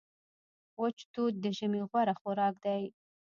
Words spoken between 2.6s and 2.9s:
دی.